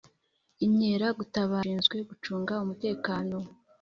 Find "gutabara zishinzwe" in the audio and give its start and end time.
1.19-1.95